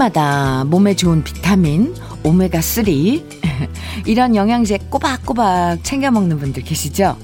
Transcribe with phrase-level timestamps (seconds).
[0.00, 3.22] 아침마다 몸에 좋은 비타민, 오메가3,
[4.06, 7.18] 이런 영양제 꼬박꼬박 챙겨 먹는 분들 계시죠?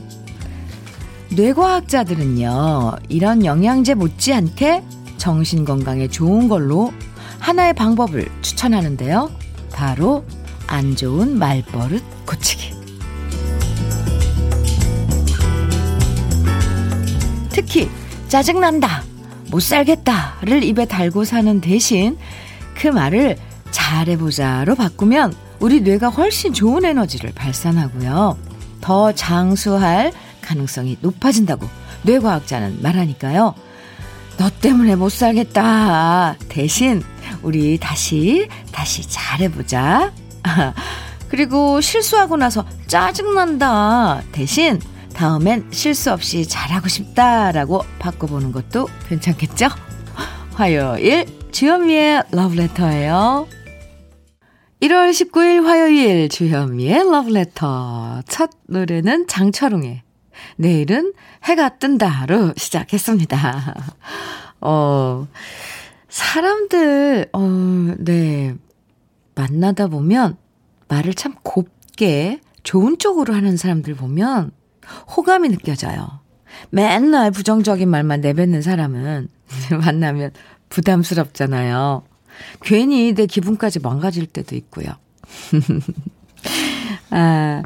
[1.30, 4.82] 뇌과학자들은요, 이런 영양제 못지않게
[5.16, 6.92] 정신 건강에 좋은 걸로
[7.38, 9.30] 하나의 방법을 추천하는데요.
[9.72, 10.24] 바로
[10.66, 12.74] 안 좋은 말버릇 고치기.
[17.50, 17.88] 특히
[18.28, 19.02] 짜증난다,
[19.50, 22.18] 못 살겠다를 입에 달고 사는 대신
[22.78, 23.36] 그 말을
[23.70, 28.38] 잘해보자로 바꾸면 우리 뇌가 훨씬 좋은 에너지를 발산하고요.
[28.80, 31.66] 더 장수할 가능성이 높아진다고
[32.02, 33.54] 뇌과학자는 말하니까요.
[34.38, 36.36] 너 때문에 못 살겠다.
[36.48, 37.02] 대신
[37.42, 40.12] 우리 다시 다시 잘해보자.
[41.28, 44.22] 그리고 실수하고 나서 짜증난다.
[44.32, 44.78] 대신
[45.14, 49.68] 다음엔 실수 없이 잘하고 싶다라고 바꿔보는 것도 괜찮겠죠?
[50.56, 53.46] 화요일 주현미의 러브레터예요.
[54.80, 60.02] 1월 19일 화요일 주현미의 러브레터 첫 노래는 장철웅의
[60.56, 61.12] 내일은
[61.44, 63.74] 해가 뜬다로 시작했습니다.
[64.62, 65.28] 어,
[66.08, 67.40] 사람들, 어,
[67.98, 68.54] 네.
[69.34, 70.38] 만나다 보면
[70.88, 74.52] 말을 참 곱게 좋은 쪽으로 하는 사람들 보면
[75.14, 76.20] 호감이 느껴져요.
[76.70, 79.35] 맨날 부정적인 말만 내뱉는 사람은
[79.80, 80.32] 만나면
[80.68, 82.02] 부담스럽잖아요.
[82.62, 84.88] 괜히 내 기분까지 망가질 때도 있고요.
[87.10, 87.62] 아,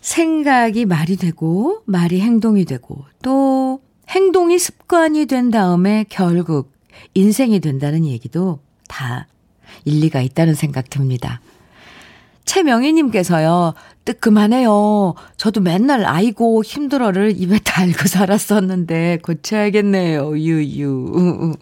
[0.00, 6.72] 생각이 말이 되고, 말이 행동이 되고, 또 행동이 습관이 된 다음에 결국
[7.14, 9.26] 인생이 된다는 얘기도 다
[9.84, 11.40] 일리가 있다는 생각 듭니다.
[12.44, 15.14] 최명희님께서요, 뜨 그만해요.
[15.36, 20.36] 저도 맨날 아이고 힘들어를 입에 달고 살았었는데 고쳐야겠네요.
[20.38, 21.54] 유유.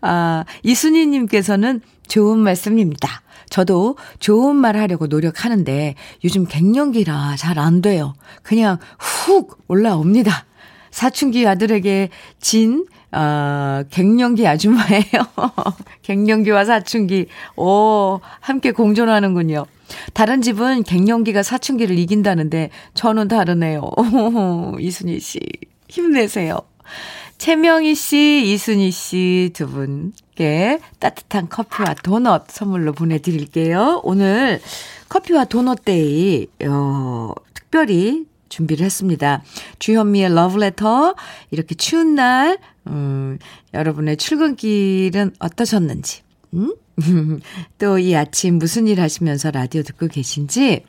[0.00, 3.22] 아, 이순희님께서는 좋은 말씀입니다.
[3.50, 8.14] 저도 좋은 말 하려고 노력하는데 요즘 갱년기라 잘 안 돼요.
[8.42, 10.46] 그냥 훅 올라옵니다.
[10.90, 12.08] 사춘기 아들에게
[12.40, 15.02] 진, 아, 갱년기 아줌마예요.
[16.02, 19.66] 갱년기와 사춘기, 오, 함께 공존하는군요.
[20.14, 23.90] 다른 집은 갱년기가 사춘기를 이긴다는데 저는 다르네요.
[24.80, 25.40] 이순희 씨,
[25.88, 26.58] 힘내세요.
[27.38, 34.00] 최명희 씨, 이순희 씨 두 분께 따뜻한 커피와 도넛 선물로 보내드릴게요.
[34.04, 34.60] 오늘
[35.08, 39.42] 커피와 도넛 day, 어, 특별히 준비를 했습니다.
[39.78, 41.14] 주현미의 러브레터,
[41.50, 42.58] 이렇게 추운 날,
[42.88, 43.38] 음,
[43.72, 46.22] 여러분의 출근길은 어떠셨는지,
[46.54, 46.74] 음?
[47.78, 50.84] 또 이 아침 무슨 일 하시면서 라디오 듣고 계신지,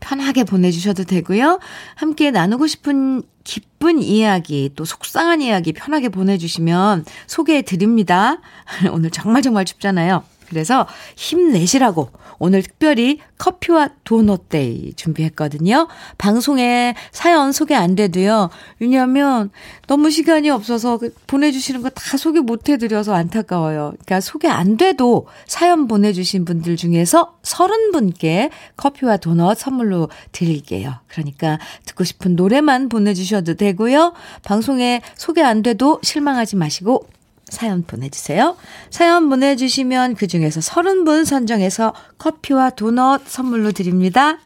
[0.00, 1.58] 편하게 보내주셔도 되고요.
[1.94, 8.40] 함께 나누고 싶은 기쁜 이야기, 또 속상한 이야기 편하게 보내주시면 소개해 드립니다.
[8.92, 10.24] 오늘 정말 정말 춥잖아요.
[10.54, 15.88] 그래서 힘내시라고 오늘 특별히 커피와 도넛 day 준비했거든요.
[16.16, 18.50] 방송에 사연 소개 안 돼도요.
[18.78, 19.50] 왜냐하면
[19.86, 23.92] 너무 시간이 없어서 그 보내주시는 거 다 소개 못 해드려서 안타까워요.
[23.92, 30.94] 그러니까 소개 안 돼도 사연 보내주신 분들 중에서 30분께 커피와 도넛 선물로 드릴게요.
[31.08, 34.12] 그러니까 듣고 싶은 노래만 보내주셔도 되고요.
[34.42, 37.06] 방송에 소개 안 돼도 실망하지 마시고
[37.54, 38.56] 사연 보내주세요.
[38.90, 44.38] 사연 보내주시면 그 중에서 30분 선정해서 커피와 도넛 선물로 드립니다.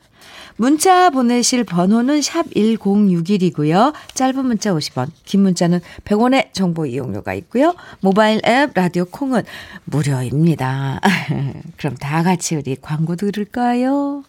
[0.60, 3.94] 문자 보내실 번호는 샵 1061이고요.
[4.14, 7.74] 짧은 문자 50원, 긴 문자는 100원의 정보 이용료가 있고요.
[8.00, 9.44] 모바일 앱 라디오 콩은
[9.84, 11.00] 무료입니다.
[11.78, 14.24] 그럼 다 같이 우리 광고 들을까요?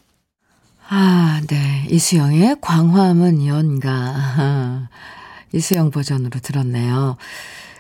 [0.88, 1.88] 아, 네.
[1.90, 4.88] 이수영의 광화문 연가.
[5.52, 7.18] 이수영 버전으로 들었네요.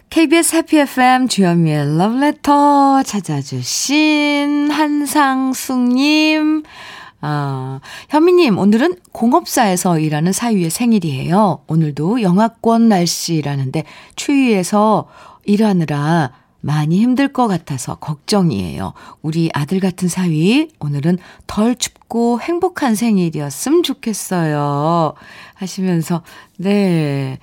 [0.10, 6.64] KBS 해피 FM 주현미의 러브레터 찾아주신 한상숙님,
[7.22, 7.80] 아,
[8.10, 11.64] 현미님, 오늘은 공업사에서 일하는 사위의 생일이에요.
[11.68, 13.84] 오늘도 영하권 날씨라는데
[14.16, 15.08] 추위에서
[15.46, 18.94] 일하느라 많이 힘들 것 같아서 걱정이에요.
[19.22, 25.14] 우리 아들 같은 사위, 오늘은 덜 춥고 행복한 생일이었으면 좋겠어요.
[25.54, 26.24] 하시면서,
[26.58, 27.38] 네.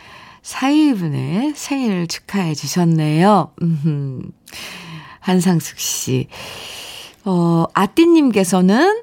[0.46, 3.50] 사이분의 생일 축하해 주셨네요.
[3.62, 4.30] 음,
[5.18, 6.28] 한상숙 씨.
[7.24, 9.02] 어, 아띠님께서는,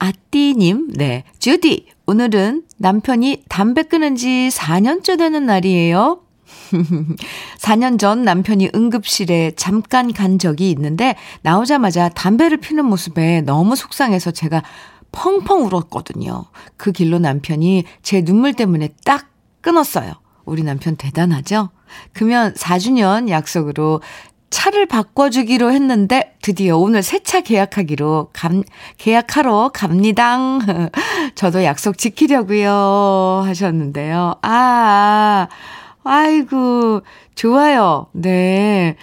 [0.00, 1.22] 아띠님, 네.
[1.38, 6.22] 주디, 오늘은 남편이 담배 끊은 지 4년째 되는 날이에요.
[7.58, 14.64] 4년 전 남편이 응급실에 잠깐 간 적이 있는데 나오자마자 담배를 피는 모습에 너무 속상해서 제가
[15.12, 16.46] 펑펑 울었거든요.
[16.76, 19.28] 그 길로 남편이 제 눈물 때문에 딱
[19.60, 20.14] 끊었어요.
[20.50, 21.70] 우리 남편 대단하죠?
[22.12, 24.00] 그러면 4주년 약속으로
[24.50, 28.64] 차를 바꿔주기로 했는데 드디어 오늘 새 차 계약하기로 감,
[28.98, 30.38] 계약하러 갑니다.
[31.36, 34.34] 저도 약속 지키려고요 하셨는데요.
[34.42, 35.46] 아,
[36.02, 37.02] 아이고
[37.36, 38.08] 좋아요.
[38.12, 38.96] 네.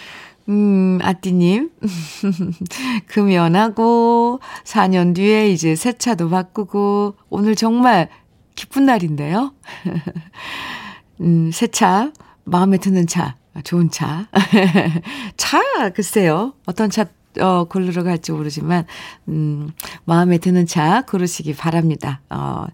[0.49, 1.71] 음, 아띠님.
[3.07, 8.07] 금연하고, 4년 뒤에 이제 새 차도 바꾸고, 오늘 정말
[8.55, 9.53] 기쁜 날인데요.
[11.21, 12.11] 음, 새 차,
[12.43, 14.27] 마음에 드는 차, 좋은 차.
[15.37, 15.59] 차,
[15.95, 16.53] 글쎄요.
[16.65, 17.05] 어떤 차,
[17.39, 18.85] 어, 고르러 갈지 모르지만,
[19.27, 19.71] 음,
[20.05, 22.21] 마음에 드는 차 고르시기 바랍니다.
[22.29, 22.65] 어,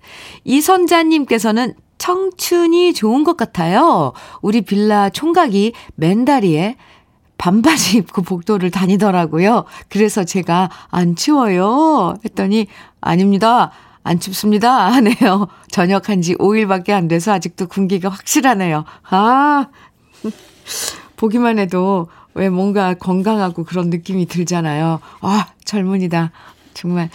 [0.43, 4.11] 이선자님께서는 청춘이 좋은 것 같아요.
[4.41, 6.75] 우리 빌라 총각이 맨다리에
[7.37, 9.65] 반바지 입고 복도를 다니더라고요.
[9.89, 12.15] 그래서 제가 안 추워요.
[12.25, 12.67] 했더니
[12.99, 13.71] 아닙니다.
[14.03, 14.91] 안 춥습니다.
[14.91, 15.47] 하네요.
[15.71, 18.83] 전역한 지 5일밖에 안 돼서 아직도 군기가 확실하네요.
[19.09, 19.67] 아,
[21.15, 24.99] 보기만 해도 왜 뭔가 건강하고 그런 느낌이 들잖아요.
[25.21, 26.31] 아, 젊은이다.
[26.73, 27.09] 정말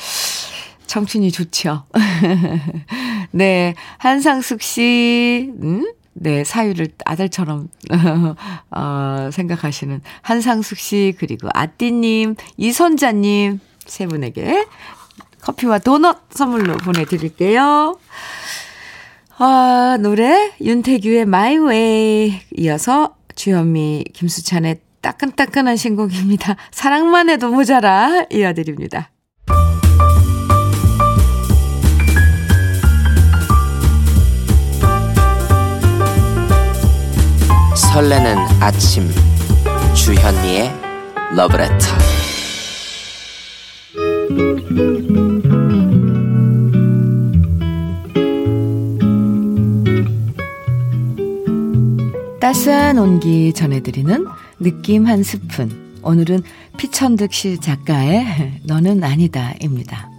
[0.87, 1.85] 청춘이 좋죠.
[3.33, 5.93] 네, 한상숙 씨, 음?
[6.15, 7.69] 네, 사유를 아들처럼,
[8.71, 14.67] 어, 생각하시는 한상숙 씨, 그리고 아띠님, 이선자님, 세 분에게
[15.49, 17.99] 커피와 도넛 선물로 보내드릴게요.
[19.39, 22.41] 아, 노래, 윤태규의 My Way.
[22.59, 26.57] 이어서 주현미, 김수찬의 따끈따끈한 신곡입니다.
[26.71, 29.11] 사랑만 해도 모자라 이어드립니다.
[37.95, 39.09] 설레는 아침
[39.95, 40.75] 주현미의
[41.37, 42.09] 러브레터
[52.41, 54.27] 따스한 온기 전해드리는
[54.59, 56.43] 느낌 한 스푼 오늘은
[56.79, 60.11] 피천득 씨 작가의 너는 아니다입니다.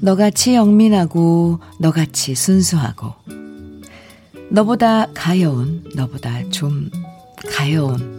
[0.00, 3.14] 너같이 영민하고 너같이 순수하고
[4.50, 6.90] 너보다 가여운 너보다 좀
[7.56, 8.15] 가여운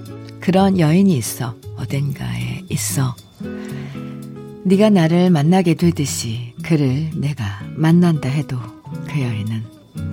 [0.47, 3.13] 그런 여인이 있어 어딘가에 있어
[4.63, 7.44] 네가 나를 만나게 되듯이 그를 내가
[7.75, 8.57] 만난다 해도
[9.09, 9.65] 그 여인은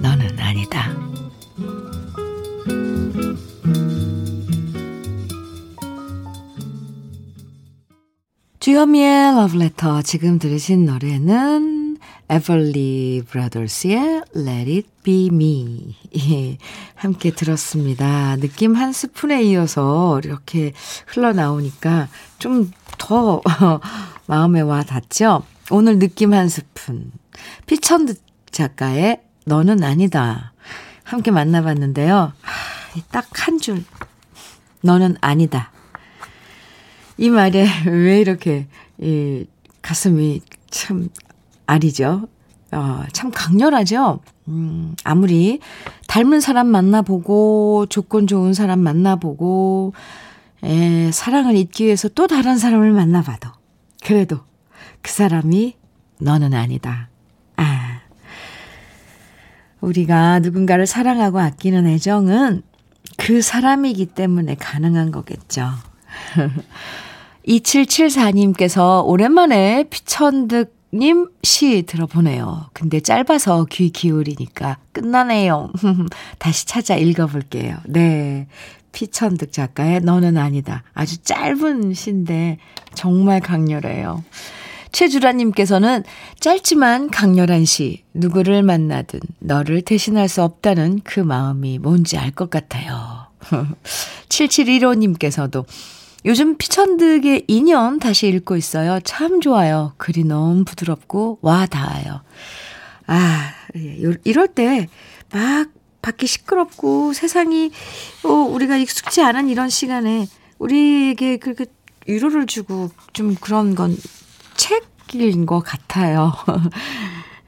[0.03, 0.91] 너는 아니다.
[8.59, 11.84] 주현미의 러브레터 지금 들으신 노래는
[12.29, 16.59] 에벌리 브라더스의 Let It Be Me 예,
[16.95, 18.37] 함께 들었습니다.
[18.37, 20.73] 느낌 한 스푼에 이어서 이렇게
[21.07, 23.43] 흘러나오니까 좀 더
[24.27, 25.43] 마음에 와 닿죠?
[25.71, 27.13] 오늘 느낌 한 스푼
[27.67, 28.15] 피천득
[28.51, 30.53] 작가의 너는 아니다
[31.03, 32.33] 함께 만나봤는데요.
[33.11, 33.85] 딱 한 줄
[34.81, 35.71] 너는 아니다.
[37.19, 38.69] 이 말에 왜 이렇게
[38.99, 39.45] 이
[39.83, 41.09] 가슴이 참
[41.67, 42.29] 아리죠?
[42.73, 44.21] 어, 참 강렬하죠?
[44.49, 45.61] 음, 아무리
[46.09, 49.93] 닮은 사람 만나보고, 조건 좋은 사람 만나보고,
[50.65, 53.51] 에, 사랑을 잊기 위해서 또 다른 사람을 만나봐도,
[54.03, 54.41] 그래도
[55.03, 55.77] 그 사람이
[56.21, 57.09] 너는 아니다.
[57.57, 58.01] 아.
[59.81, 62.63] 우리가 누군가를 사랑하고 아끼는 애정은
[63.19, 65.69] 그 사람이기 때문에 가능한 거겠죠.
[67.47, 72.71] 2774님께서 오랜만에 피천득 님 시 들어보네요.
[72.73, 75.71] 근데 짧아서 귀 기울이니까 끝나네요.
[76.39, 77.77] 다시 찾아 읽어볼게요.
[77.87, 78.47] 네.
[78.93, 80.85] 피천득 작가의 너는 아니다.
[80.95, 82.59] 아주 짧은 시인데
[82.95, 84.23] 정말 강렬해요.
[84.93, 86.05] 최주라님께서는
[86.39, 93.27] 짧지만 강렬한 시, 누구를 만나든 너를 대신할 수 없다는 그 마음이 뭔지 알 것 같아요.
[94.29, 95.67] 7715님께서도
[96.25, 98.99] 요즘 피천득의 인연 다시 읽고 있어요.
[99.05, 99.93] 참 좋아요.
[99.99, 102.23] 글이 너무 부드럽고 와 닿아요.
[103.07, 104.89] 아, 예, 이럴 때
[105.35, 105.69] 막
[106.01, 107.73] 밖이 시끄럽고 세상이
[108.25, 110.29] 어, 우리가 익숙지 않은 이런 시간에
[110.59, 111.65] 우리에게 그렇게
[112.07, 113.97] 위로를 주고 좀 그런 건
[114.57, 116.33] 책인 것 같아요.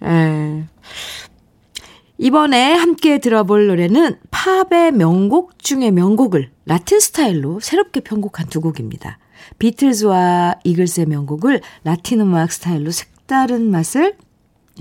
[0.02, 0.64] 에.
[2.18, 9.18] 이번에 함께 들어볼 노래는 팝의 명곡 중의 명곡을 라틴 스타일로 새롭게 편곡한 두 곡입니다.
[9.58, 14.16] 비틀즈와 이글스의 명곡을 라틴 음악 스타일로 색다른 맛을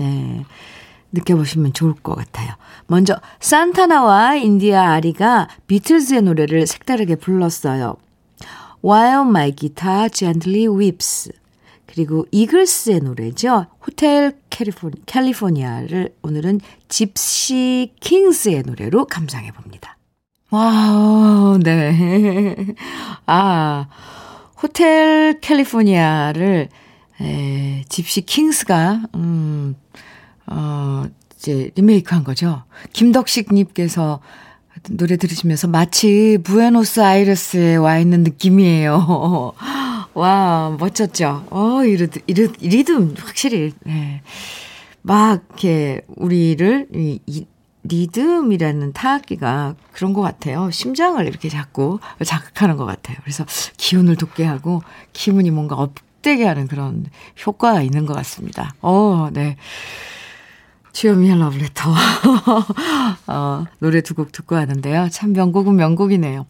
[0.00, 0.44] 예,
[1.10, 2.54] 느껴보시면 좋을 것 같아요.
[2.86, 7.96] 먼저 산타나와 인디아 아리가 비틀즈의 노래를 색다르게 불렀어요.
[8.84, 11.32] While My Guitar Gently Weeps
[11.86, 13.66] 그리고 이글스의 노래죠.
[13.86, 19.96] 호텔 캘리포니, 캘리포니아를 오늘은 집시 킹스의 노래로 감상해 봅니다.
[20.50, 22.56] 와우, 네.
[23.26, 23.88] 아,
[24.62, 26.68] Hotel California를
[27.20, 29.74] 에, 집시 킹스가 음,
[30.46, 31.04] 어,
[31.36, 32.64] 이제 리메이크 한 거죠.
[32.92, 34.20] 김덕식 님께서
[34.90, 39.52] 노래 들으시면서 마치 부에노스 아이레스에 와 있는 느낌이에요.
[40.16, 41.46] 와, 멋졌죠?
[41.50, 42.22] 어, 이 리듬,
[42.58, 44.22] 이 리듬, 확실히, 네.
[45.02, 47.46] 막, 이렇게, 우리를, 이, 이
[47.82, 50.70] 리듬이라는 타악기가 그런 것 같아요.
[50.70, 53.18] 심장을 이렇게 자꾸 자극하는 것 같아요.
[53.24, 53.44] 그래서
[53.76, 54.82] 기운을 돋게 하고,
[55.12, 57.04] 기분이 뭔가 업되게 하는 그런
[57.46, 58.74] 효과가 있는 것 같습니다.
[58.80, 59.56] 어, 네.
[60.94, 61.92] 주현미의 러브레터.
[63.28, 65.10] 어, 노래 두 곡 듣고 하는데요.
[65.10, 66.46] 참 명곡은 명곡이네요.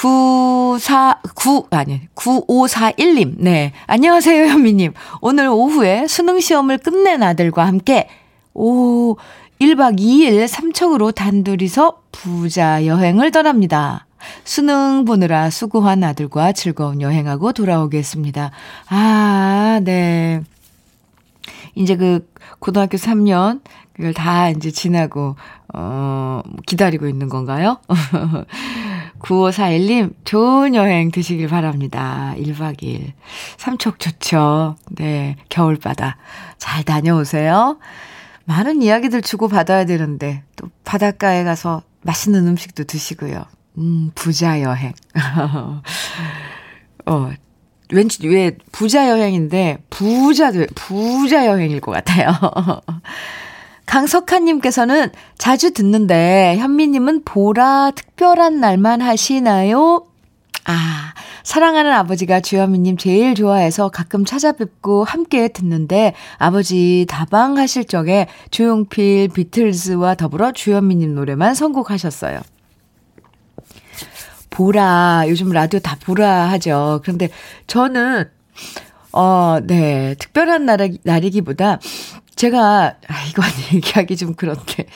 [0.00, 3.34] 94, 9, 아니, 9541님.
[3.36, 3.72] 네.
[3.86, 4.94] 안녕하세요, 현미 님.
[5.20, 8.08] 오늘 오후에 수능 시험을 끝낸 아들과 함께,
[8.54, 9.16] 오,
[9.60, 14.06] 1박 2일 삼척으로 단둘이서 부자 여행을 떠납니다.
[14.44, 18.52] 수능 보느라 수고한 아들과 즐거운 여행하고 돌아오겠습니다.
[18.88, 20.40] 아, 네.
[21.74, 22.26] 이제 그
[22.58, 23.60] 고등학교 3년
[23.92, 25.36] 그걸 다 이제 지나고
[25.74, 27.78] 어 기다리고 있는 건가요?
[29.20, 32.34] 9541님 좋은 여행 되시길 바랍니다.
[32.36, 33.12] 1박 2일.
[33.56, 34.76] 삼척 좋죠.
[34.96, 35.36] 네.
[35.48, 36.16] 겨울바다
[36.58, 37.78] 잘 다녀오세요.
[38.44, 43.44] 많은 이야기들 주고 받아야 되는데 또 바닷가에 가서 맛있는 음식도 드시고요.
[43.78, 44.92] 음, 부자 여행.
[47.06, 47.30] 어,
[47.92, 52.32] 왠지 왜 부자 여행인데 부자 부자 여행일 것 같아요.
[53.90, 60.06] 강석하님께서는 자주 듣는데 현미님은 보라 특별한 날만 하시나요?
[60.64, 69.30] 아, 사랑하는 아버지가 주현미님 제일 좋아해서 가끔 찾아뵙고 함께 듣는데 아버지 다방 하실 적에 조용필
[69.30, 72.42] 비틀즈와 더불어 주현미님 노래만 선곡하셨어요.
[74.50, 77.00] 보라, 요즘 라디오 다 보라 하죠.
[77.02, 77.28] 그런데
[77.66, 78.30] 저는,
[79.12, 81.80] 어, 네, 특별한 날, 날이기보다
[82.40, 83.44] 제가, 아, 이건
[83.74, 84.86] 얘기하기 좀 그런데.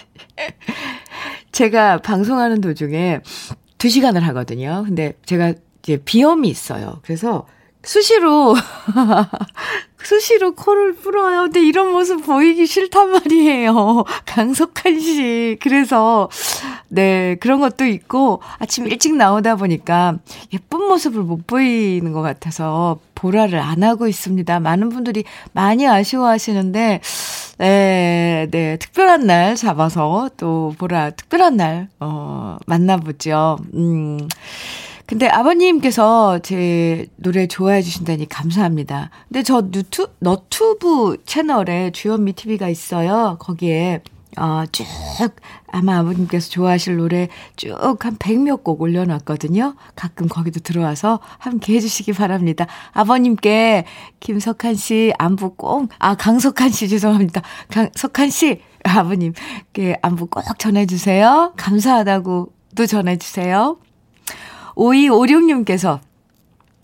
[1.53, 3.21] 제가 방송하는 도중에
[3.77, 4.83] 2시간을 하거든요.
[4.87, 7.01] 근데 제가 이제 비염이 있어요.
[7.03, 7.47] 그래서
[7.85, 8.55] 수시로,
[10.03, 11.43] 수시로 코를 풀어요.
[11.43, 14.05] 근데 이런 모습 보이기 싫단 말이에요.
[14.27, 15.57] 강석한 씨.
[15.61, 16.29] 그래서,
[16.89, 20.19] 네, 그런 것도 있고, 아침 일찍 나오다 보니까
[20.53, 24.61] 예쁜 모습을 못 보이는 것 같아서 보라를 안 하고 있습니다.
[24.61, 27.01] 많은 분들이 많이 아쉬워하시는데,
[27.59, 33.59] 네, 네, 특별한 날 잡아서 또 보라, 특별한 날, 어, 만나보죠.
[33.75, 34.29] 음.
[35.07, 39.11] 근데 아버님께서 제 노래 좋아해 주신다니 감사합니다.
[39.29, 43.37] 근데 저 유튜, 너튜브 채널에 주현미 TV가 있어요.
[43.39, 44.01] 거기에,
[44.39, 44.87] 어, 쭉,
[45.71, 49.75] 아마 아버님께서 좋아하실 노래 쭉한백몇곡 올려놨거든요.
[49.95, 52.67] 가끔 거기도 들어와서 함께 해주시기 바랍니다.
[52.93, 53.85] 아버님께
[54.21, 57.43] 김석한 씨 안부 꼭, 아, 강석한 씨 죄송합니다.
[57.69, 61.53] 강석한 씨, 아버님께 안부 꼭 전해주세요.
[61.57, 63.77] 감사하다고도 전해주세요.
[64.77, 66.01] 5256님께서,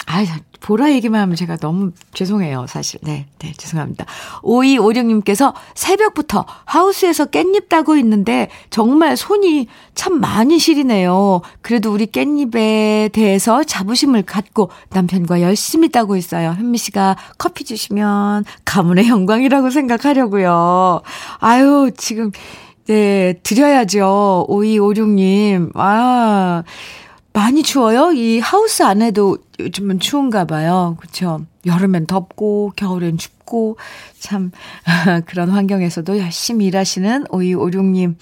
[0.07, 0.25] 아,
[0.61, 3.01] 보라 얘기만 하면 제가 너무 죄송해요, 사실.
[3.03, 4.05] 네, 네, 죄송합니다.
[4.43, 11.41] 5256님께서 새벽부터 하우스에서 깻잎 따고 있는데 정말 손이 참 많이 시리네요.
[11.63, 16.51] 그래도 우리 깻잎에 대해서 자부심을 갖고 남편과 열심히 따고 있어요.
[16.51, 21.01] 현미 씨가 커피 주시면 가문의 영광이라고 생각하려고요.
[21.39, 22.31] 아유, 지금,
[22.87, 24.47] 네, 드려야죠.
[24.49, 25.71] 5256님.
[25.75, 26.65] 아,
[27.33, 28.13] 많이 추워요?
[28.13, 30.97] 이 하우스 안에도 요즘은 추운가 봐요.
[31.01, 31.41] 그쵸?
[31.67, 33.77] 여름엔 덥고, 겨울엔 춥고,
[34.19, 34.51] 참,
[35.27, 38.17] 그런 환경에서도 열심히 일하시는 5256님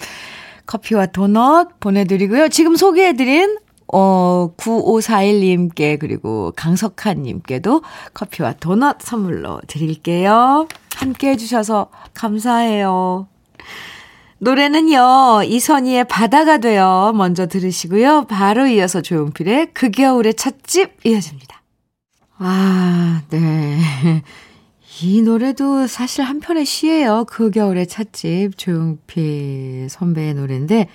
[0.65, 2.49] 커피와 도넛 보내드리고요.
[2.49, 3.57] 지금 소개해드린,
[3.91, 7.81] 어, 9541님께, 그리고 강석한님께도
[8.13, 10.67] 커피와 도넛 선물로 드릴게요.
[10.95, 13.28] 함께 해주셔서 감사해요.
[14.39, 18.25] 노래는요, 이선희의 바다가 되어 먼저 들으시고요.
[18.27, 21.61] 바로 이어서 조용필의 그 겨울의 찻집 이어집니다.
[22.37, 23.77] 아, 네.
[25.01, 27.25] 이 노래도 사실 한편의 시예요.
[27.27, 30.87] 그 겨울의 찻집 조용필 선배의 노래인데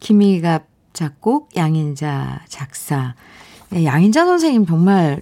[0.00, 3.14] 김희갑 작곡, 양인자 작사.
[3.68, 5.20] 네, 양인자 선생님 정말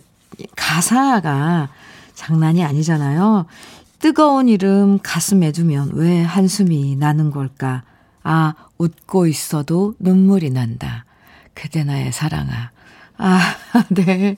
[0.56, 1.70] 가사가
[2.14, 3.46] 장난이 아니잖아요.
[4.04, 7.84] 뜨거운 이름 가슴에 두면 왜 한숨이 나는 걸까?
[8.22, 11.06] 아, 웃고 있어도 눈물이 난다.
[11.54, 12.70] 그대 나의 사랑아.
[13.16, 13.40] 아,
[13.88, 14.36] 네.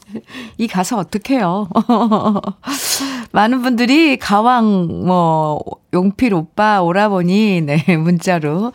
[0.57, 1.69] 이 가사 어떡해요?
[3.33, 5.61] 많은 분들이 가왕, 뭐,
[5.93, 8.73] 용필 오빠, 오라버니, 네, 문자로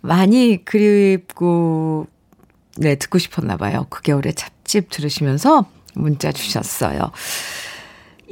[0.00, 2.06] 많이 그립고,
[2.78, 3.84] 네, 듣고 싶었나 봐요.
[3.90, 7.10] 그 겨울에 찻집 들으시면서 문자 주셨어요.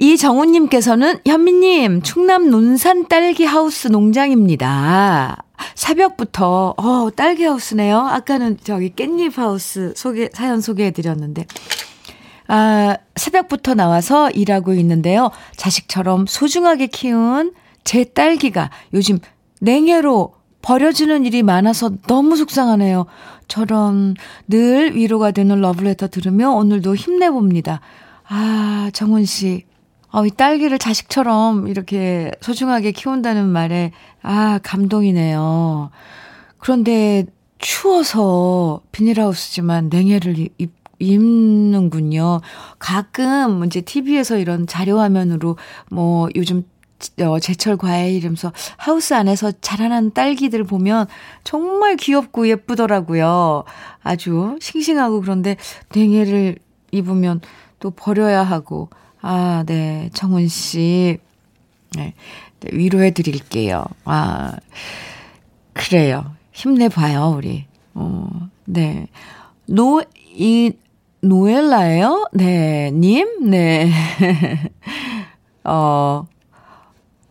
[0.00, 5.44] 이정우님께서는 현미님, 충남 논산 딸기 하우스 농장입니다.
[5.74, 7.98] 새벽부터, 어, 딸기 하우스네요.
[7.98, 11.44] 아까는 저기 깻잎 하우스 소개, 사연 소개해 드렸는데.
[12.48, 15.30] 아, 새벽부터 나와서 일하고 있는데요.
[15.56, 17.52] 자식처럼 소중하게 키운
[17.84, 19.18] 제 딸기가 요즘
[19.60, 23.04] 냉해로 버려지는 일이 많아서 너무 속상하네요.
[23.48, 24.14] 저런
[24.48, 27.80] 늘 위로가 되는 러브레터 들으며 오늘도 힘내봅니다.
[28.26, 29.68] 아, 정훈 씨.
[30.12, 35.90] 어, 이 딸기를 자식처럼 이렇게 소중하게 키운다는 말에, 아, 감동이네요.
[36.58, 37.26] 그런데
[37.58, 42.40] 추워서 비닐하우스지만 냉해를 입, 입는군요.
[42.78, 45.56] 가끔 이제 TV에서 이런 자료화면으로
[45.90, 46.64] 뭐 요즘
[47.22, 51.06] 어, 제철 과일 이러면서 하우스 안에서 자라난 딸기들 보면
[51.44, 53.64] 정말 귀엽고 예쁘더라고요.
[54.02, 55.56] 아주 싱싱하고 그런데
[55.94, 56.56] 냉해를
[56.90, 57.40] 입으면
[57.78, 58.90] 또 버려야 하고.
[59.20, 60.10] 아, 네.
[60.12, 61.18] 정훈 씨.
[61.96, 62.14] 네.
[62.60, 63.84] 네 위로해 드릴게요.
[64.04, 64.56] 아,
[65.72, 66.34] 그래요.
[66.52, 67.64] 힘내봐요, 우리.
[67.94, 68.28] 어,
[68.64, 69.08] 네.
[69.66, 70.02] 노,
[70.34, 70.72] 이,
[71.22, 72.28] 노엘라예요?
[72.32, 73.50] 네, 님?
[73.50, 73.90] 네.
[75.64, 76.26] 어,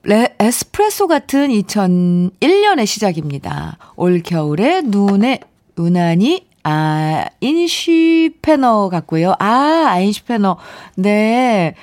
[0.04, 3.78] 레, 에스프레소 같은 2001년의 시작입니다.
[3.96, 5.40] 올 겨울에 눈에,
[5.78, 9.34] 눈안이, 아, 인슈페너 같고요.
[9.40, 10.58] 아, 아인슈페너.
[10.98, 11.74] 네.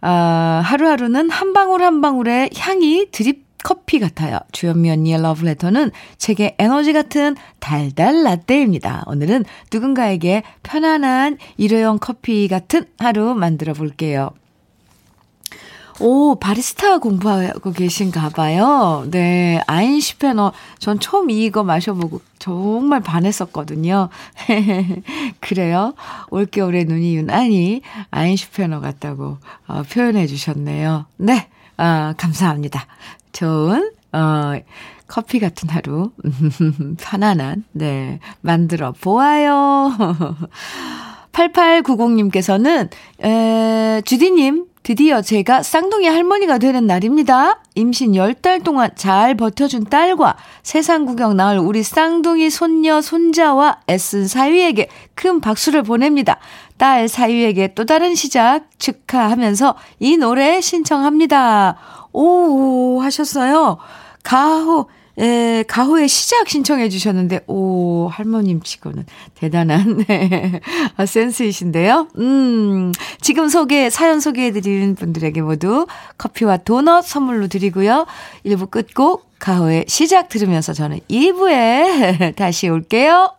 [0.00, 4.40] 아, 하루하루는 한 방울 한 방울의 향이 드립 커피 같아요.
[4.52, 9.04] 주현미 언니의 러브레터는 책의 에너지 같은 달달 라떼입니다.
[9.06, 14.30] 오늘은 누군가에게 편안한 일회용 커피 같은 하루 만들어 볼게요.
[16.00, 19.06] 오, 바리스타 공부하고 계신가 봐요.
[19.10, 20.52] 네, 아인슈페너.
[20.78, 24.10] 전 처음 이거 마셔보고 정말 반했었거든요.
[25.40, 25.94] 그래요?
[26.28, 27.80] 올겨울에 눈이 유난히
[28.10, 31.06] 아인슈페너 같다고 어, 표현해 주셨네요.
[31.16, 32.86] 네, 어, 감사합니다.
[33.32, 34.60] 좋은, 어,
[35.06, 36.10] 커피 같은 하루,
[37.00, 39.90] 편안한, 네, 만들어 보아요.
[41.32, 42.90] 8890님께서는,
[43.24, 47.62] 에, 주디님, 드디어 제가 쌍둥이 할머니가 되는 날입니다.
[47.74, 54.88] 임신 10달 동안 잘 버텨준 딸과 세상 구경 나올 우리 쌍둥이 손녀, 손자와 애쓴 사위에게
[55.14, 56.38] 큰 박수를 보냅니다.
[56.76, 61.76] 딸 사위에게 또 다른 시작 축하하면서 이 노래 신청합니다.
[62.12, 63.78] 오, 하셨어요.
[64.22, 70.60] 가호, 예, 가호의 시작 신청해 주셨는데, 오, 할머님 치고는 대단한, 네,
[70.96, 72.08] 아, 센스이신데요.
[72.18, 75.86] 음, 지금 소개, 사연 소개해 드리는 분들에게 모두
[76.18, 78.06] 커피와 도넛 선물로 드리고요.
[78.44, 83.34] 1부 끝곡, 가호의 시작 들으면서 저는 2부에 다시 올게요.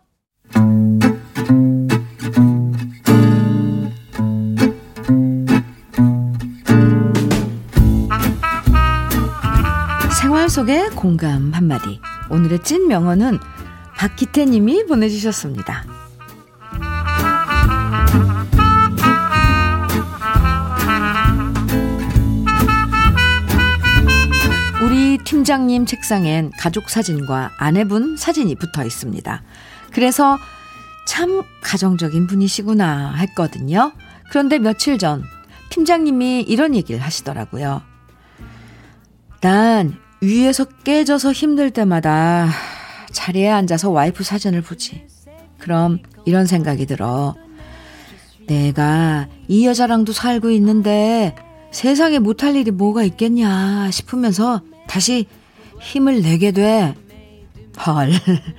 [10.66, 12.02] 속의 공감 한마디.
[12.30, 13.38] 오늘의 찐 명언은
[13.98, 15.84] 박기태 님이 보내주셨습니다.
[24.84, 29.44] 우리 팀장님 책상엔 가족 사진과 아내분 사진이 붙어 있습니다.
[29.94, 30.40] 그래서
[31.08, 33.94] 참 가정적인 분이시구나 했거든요.
[34.32, 35.24] 그런데 며칠 전
[35.70, 37.84] 팀장님이 이런 얘기를 하시더라고요.
[39.42, 42.50] 난 위에서 깨져서 힘들 때마다
[43.12, 45.06] 자리에 앉아서 와이프 사진을 보지.
[45.60, 47.36] 그럼 이런 생각이 들어.
[48.48, 51.36] 내가 이 여자랑도 살고 있는데
[51.72, 55.28] 세상에 못할 일이 뭐가 있겠냐 싶으면서 다시
[55.80, 56.96] 힘을 내게 돼.
[57.86, 58.12] 헐.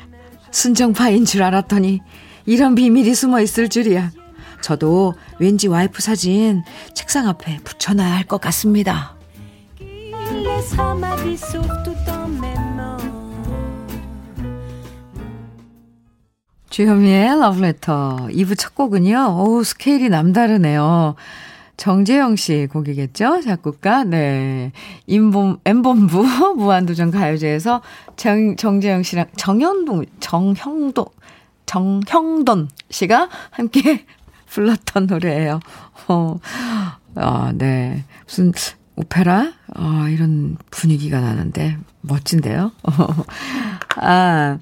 [0.52, 2.00] 순정파인 줄 알았더니
[2.46, 4.12] 이런 비밀이 숨어 있을 줄이야.
[4.62, 6.62] 저도 왠지 와이프 사진
[6.94, 9.15] 책상 앞에 붙여놔야 할 것 같습니다.
[16.76, 19.36] 주현미의 러브레터 2부 첫 곡은요.
[19.38, 21.14] 오 스케일이 남다르네요.
[21.78, 23.40] 정재영 씨 곡이겠죠?
[23.40, 24.04] 작곡가.
[24.04, 24.72] 네.
[25.06, 26.22] 임범, 엠본부
[26.56, 27.80] 무한도전 가요제에서
[28.16, 31.06] 정, 정재영 씨랑 정현동, 정형동,
[31.64, 34.04] 정형돈 씨가 함께
[34.50, 35.60] 불렀던 노래예요.
[36.08, 36.38] 어,
[37.14, 38.04] 아, 네.
[38.26, 38.52] 무슨
[38.96, 39.52] 오페라?
[39.74, 42.72] 아, 이런 분위기가 나는데 멋진데요.
[43.96, 44.58] 아,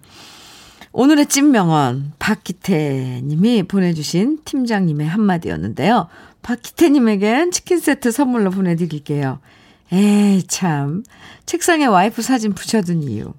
[0.93, 6.09] 오늘의 찐명언 박기태 님이 보내주신 팀장님의 한마디였는데요.
[6.43, 9.39] 박기태 님에겐 치킨 세트 선물로 보내드릴게요.
[9.93, 11.05] 에이 참
[11.47, 13.33] 책상에 와이프 사진 붙여둔 이유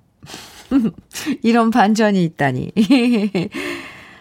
[1.42, 2.72] 이런 반전이 있다니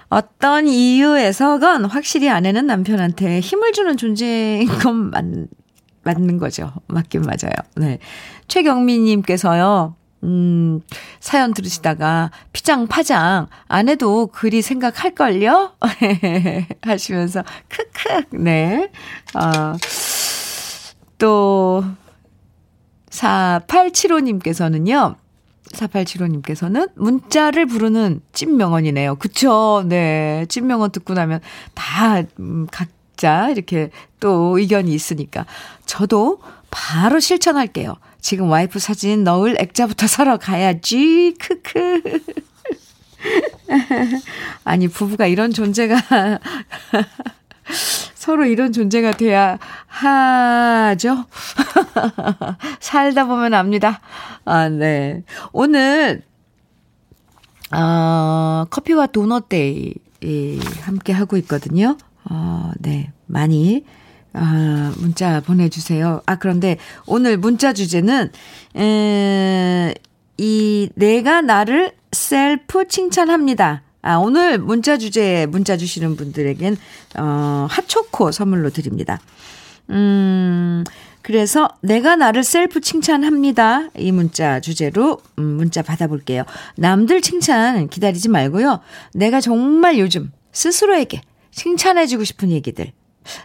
[0.08, 5.24] 어떤 이유에서건 확실히 아내는 남편한테 힘을 주는 존재인 건 맞,
[6.04, 6.72] 맞는 거죠.
[6.86, 7.54] 맞긴 맞아요.
[7.76, 7.98] 네.
[8.48, 10.80] 최경미님께서요, 음,
[11.20, 15.72] 사연 들으시다가 피장 파장 아내도 그리 생각할걸요?
[16.82, 18.90] 하시면서 크크 네.
[19.34, 19.76] 어,
[21.18, 21.84] 또
[23.10, 25.16] 4875님께서는요.
[25.72, 29.16] 4875님께서는 문자를 부르는 찐명언이네요.
[29.16, 29.84] 그쵸?
[29.86, 30.46] 네.
[30.48, 31.40] 찐명언 듣고 나면
[31.74, 32.66] 다, 음,
[33.24, 35.46] 각자 이렇게 또 의견이 있으니까.
[35.86, 37.96] 저도 바로 실천할게요.
[38.20, 41.34] 지금 와이프 사진 넣을 액자부터 사러 가야지.
[41.40, 42.02] 크크.
[44.64, 45.96] 아니, 부부가 이런 존재가
[48.14, 51.24] 서로 이런 존재가 돼야 하죠.
[52.80, 54.02] 살다 보면 압니다.
[54.44, 55.22] 아, 네.
[55.52, 56.22] 오늘,
[57.74, 59.94] 어, 커피와 도넛 day
[60.82, 61.96] 함께 하고 있거든요.
[62.30, 63.12] 어, 네.
[63.26, 63.84] 많이,
[64.32, 66.22] 아, 문자 보내주세요.
[66.26, 68.30] 아, 그런데 오늘 문자 주제는,
[68.76, 69.94] 에,
[70.38, 73.82] 이, 내가 나를 셀프 칭찬합니다.
[74.02, 76.76] 아, 오늘 문자 주제에 문자 주시는 분들에겐,
[77.18, 79.20] 어, 핫초코 선물로 드립니다.
[79.90, 80.84] 음,
[81.22, 83.88] 그래서 내가 나를 셀프 칭찬합니다.
[83.96, 86.44] 이 문자 주제로 음, 문자 받아볼게요.
[86.76, 88.80] 남들 칭찬 기다리지 말고요.
[89.14, 91.22] 내가 정말 요즘 스스로에게
[91.54, 92.92] 칭찬해주고 싶은 얘기들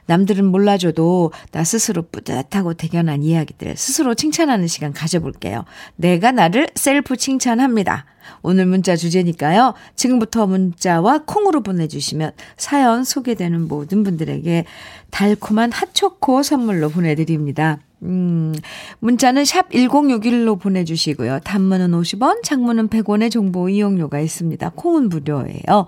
[0.06, 5.66] 남들은 몰라줘도 나 스스로 뿌듯하고 대견한 이야기들 스스로 칭찬하는 시간 가져볼게요.
[5.96, 8.06] 내가 나를 셀프 칭찬합니다.
[8.42, 9.74] 오늘 문자 주제니까요.
[9.96, 14.66] 지금부터 문자와 콩으로 보내주시면 사연 소개되는 모든 분들에게
[15.10, 17.80] 달콤한 핫초코 선물로 보내드립니다.
[18.04, 18.54] 음,
[19.00, 21.40] 문자는 샵 1061로 보내주시고요.
[21.44, 24.72] 단문은 50원, 장문은 100원의 정보 이용료가 있습니다.
[24.76, 25.88] 콩은 무료예요.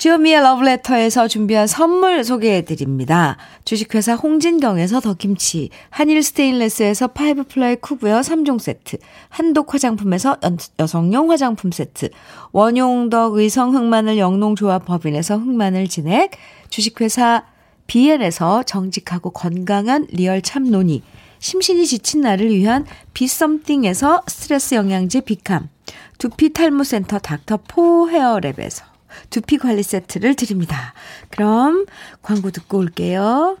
[0.00, 3.36] 주현미의 러브레터에서 준비한 선물 소개해 드립니다.
[3.66, 8.96] 주식회사 홍진경에서 더김치, 한일 스테인레스에서 five ply cookware 3종 세트,
[9.28, 10.38] 한독 화장품에서
[10.78, 12.08] 여성용 화장품 세트,
[12.52, 16.30] 원용덕 의성 흑마늘 영농조합 법인에서 흑마늘 진액,
[16.70, 17.44] 주식회사
[17.86, 21.02] 비엔에서 정직하고 건강한 리얼 참논이,
[21.40, 25.68] 심신이 지친 나를 위한 비썸띵에서 스트레스 영양제 비캄,
[26.16, 28.89] 두피 탈모 센터 닥터 포 헤어랩에서
[29.30, 30.94] 두피 관리 세트를 드립니다.
[31.30, 31.86] 그럼
[32.22, 33.56] 광고 듣고 올게요.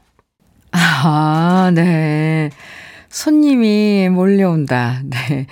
[0.72, 2.50] 아, 네.
[3.08, 5.00] 손님이 몰려온다.
[5.04, 5.46] 네.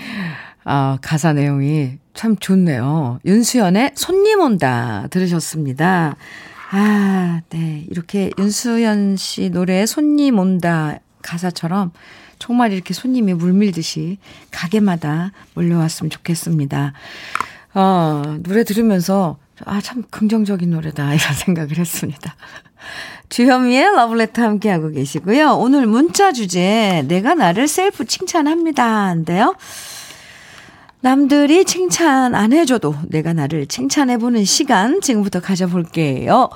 [0.64, 3.20] 아, 가사 내용이 참 좋네요.
[3.24, 5.06] 윤수연의 손님 온다.
[5.10, 6.16] 들으셨습니다.
[6.70, 7.84] 아, 네.
[7.90, 11.92] 이렇게 윤수연 씨 노래 손님 온다 가사처럼
[12.38, 14.18] 정말 이렇게 손님이 물밀듯이
[14.50, 16.92] 가게마다 몰려왔으면 좋겠습니다.
[17.74, 21.14] 어, 노래 들으면서 아, 참 긍정적인 노래다.
[21.14, 22.34] 이런 생각을 했습니다.
[23.28, 25.56] 주현미의 러블레터 함께하고 계시고요.
[25.58, 29.12] 오늘 문자 주제, 내가 나를 셀프 칭찬합니다.
[29.12, 29.54] 인데요.
[31.00, 36.48] 남들이 칭찬 안 해줘도 내가 나를 칭찬해보는 시간 지금부터 가져볼게요.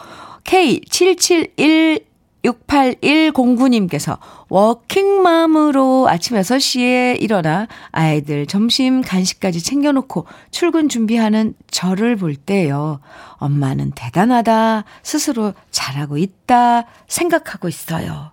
[0.44, 2.11] K771
[2.44, 13.00] 6810구님께서 워킹맘으로 아침 6시에 일어나 아이들 점심 간식까지 챙겨놓고 출근 준비하는 저를 볼 때요.
[13.36, 14.84] 엄마는 대단하다.
[15.02, 16.84] 스스로 잘하고 있다.
[17.06, 18.32] 생각하고 있어요.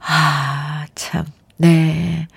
[0.00, 1.24] 아, 참.
[1.56, 2.28] 네.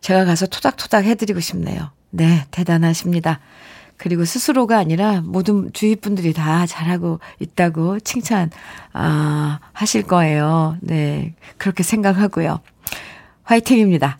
[0.00, 1.90] 제가 가서 토닥토닥 해드리고 싶네요.
[2.10, 3.40] 네, 대단하십니다.
[3.96, 8.50] 그리고 스스로가 아니라 모든 주위 분들이 다 잘하고 있다고 칭찬,
[8.92, 10.76] 아, 하실 거예요.
[10.80, 11.34] 네.
[11.58, 12.60] 그렇게 생각하고요.
[13.44, 14.18] 화이팅입니다.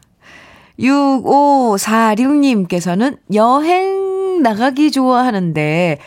[0.79, 5.99] 6546님께서는 여행 나가기 좋아하는데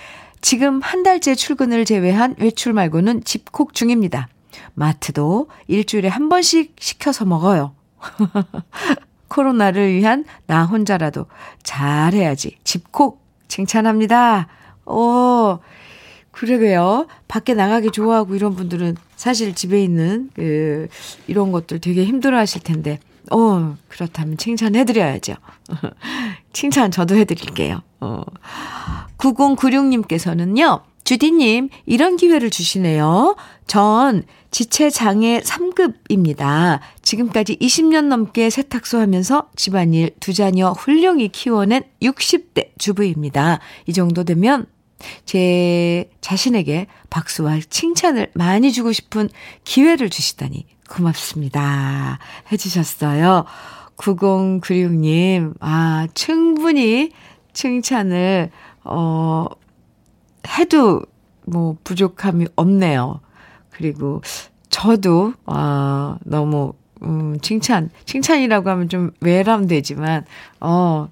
[0.41, 4.27] 지금 한 달째 출근을 제외한 외출 말고는 집콕 중입니다.
[4.73, 7.75] 마트도 일주일에 한 번씩 시켜서 먹어요.
[9.29, 11.25] 코로나를 위한 나 혼자라도
[11.63, 12.57] 잘해야지.
[12.63, 13.26] 집콕
[13.57, 14.47] 칭찬합니다.
[14.85, 15.57] 오,
[16.29, 17.07] 그러게요.
[17.27, 20.87] 밖에 나가기 좋아하고 이런 분들은 사실 집에 있는 그
[21.25, 22.99] 이런 것들 되게 힘들어 하실 텐데.
[23.31, 25.33] 어, 그렇다면 칭찬해 드려야죠.
[26.53, 27.81] 칭찬 저도 해 드릴게요.
[27.99, 28.21] 어.
[29.17, 33.35] 9096님께서는요, 주디 님, 이런 기회를 주시네요.
[33.65, 36.79] 전 지체장애 3급입니다.
[37.01, 43.59] 지금까지 20년 넘게 세탁소 하면서 집안일 두 자녀 훌륭히 키워낸 60대 주부입니다.
[43.85, 44.65] 이 정도 되면
[45.25, 49.29] 제 자신에게 박수와 칭찬을 많이 주고 싶은
[49.63, 52.19] 기회를 주시다니 고맙습니다.
[52.51, 53.45] 해주셨어요.
[53.97, 57.11] 9096님, 아, 충분히
[57.53, 58.51] 칭찬을,
[58.83, 59.47] 어,
[60.47, 61.01] 해도
[61.45, 63.21] 뭐 부족함이 없네요.
[63.77, 64.21] 그리고
[64.69, 70.25] 저도, 아, 너무, 음, 칭찬, 칭찬이라고 하면 좀 외람되지만,
[70.59, 71.09] 어,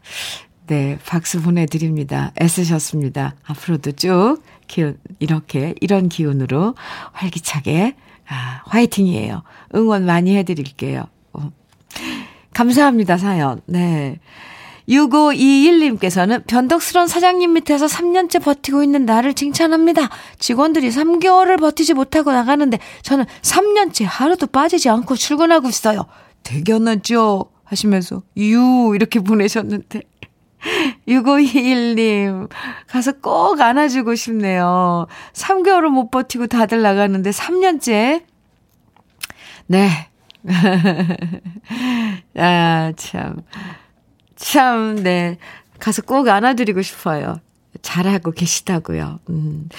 [0.67, 2.31] 네, 박수 보내드립니다.
[2.41, 3.35] 애쓰셨습니다.
[3.45, 6.73] 앞으로도 쭉 기운, 이렇게, 이런 기운으로
[7.13, 7.95] 활기차게,
[8.27, 9.43] 아, 화이팅이에요.
[9.75, 11.05] 응원 많이 해드릴게요.
[11.33, 11.51] 어.
[12.53, 13.61] 감사합니다, 사연.
[13.67, 14.19] 네.
[14.87, 20.09] 6521님께서는 변덕스러운 사장님 밑에서 3년째 버티고 있는 나를 칭찬합니다.
[20.39, 26.05] 직원들이 3개월을 버티지 못하고 나가는데 저는 3년째 하루도 빠지지 않고 출근하고 있어요.
[26.43, 27.45] 대견하죠?
[27.63, 30.01] 하시면서 유 이렇게 보내셨는데
[31.07, 32.49] 6521님,
[32.87, 35.07] 가서 꼭 안아주고 싶네요.
[35.33, 38.23] 3개월을 못 버티고 다들 나가는데 3년째.
[39.67, 39.89] 네.
[42.37, 43.37] 아, 참.
[44.35, 45.37] 참, 네.
[45.79, 47.39] 가서 꼭 안아드리고 싶어요.
[47.81, 49.19] 잘하고 계시다고요.
[49.29, 49.69] 음.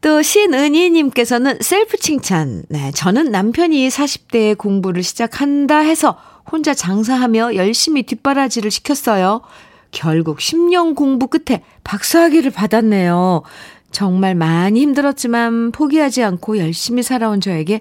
[0.00, 2.64] 또 신은희님께서는 셀프 칭찬.
[2.70, 6.16] 네, 저는 남편이 40대에 공부를 시작한다 해서
[6.50, 9.42] 혼자 장사하며 열심히 뒷바라지를 시켰어요.
[9.90, 13.42] 결국 10년 공부 끝에 박사학위를 받았네요.
[13.90, 17.80] 정말 많이 힘들었지만 포기하지 않고 열심히 살아온 저에게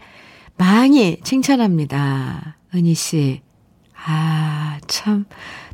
[0.58, 2.58] 많이 칭찬합니다.
[2.76, 3.42] 은희 씨.
[4.06, 5.26] 아, 참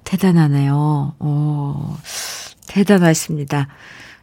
[0.06, 1.16] 대단하네요.
[1.20, 1.76] 오,
[2.68, 3.68] 대단하십니다.